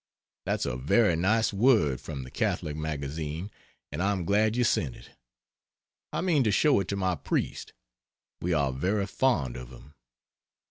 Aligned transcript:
That's 0.47 0.65
a 0.65 0.77
very 0.77 1.15
nice 1.15 1.53
word 1.53 2.01
from 2.01 2.23
the 2.23 2.31
Catholic 2.31 2.75
Magazine 2.75 3.51
and 3.91 4.01
I 4.01 4.11
am 4.11 4.25
glad 4.25 4.55
you 4.55 4.63
sent 4.63 4.95
it. 4.95 5.11
I 6.11 6.21
mean 6.21 6.43
to 6.43 6.51
show 6.51 6.79
it 6.79 6.87
to 6.87 6.95
my 6.95 7.13
priest 7.13 7.73
we 8.41 8.51
are 8.51 8.73
very 8.73 9.05
fond 9.05 9.55
of 9.55 9.69
him. 9.69 9.93